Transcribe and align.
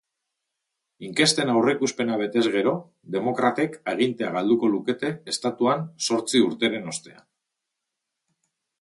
Inkesten 1.07 1.51
aurreikuspena 1.55 2.15
betez 2.21 2.43
gero, 2.55 2.73
demokratek 3.17 3.77
agintea 3.95 4.33
galduko 4.39 4.73
lukete 4.75 5.15
estatuan 5.35 5.87
zortzi 6.11 6.45
urteren 6.51 6.93
ostean. 6.97 7.25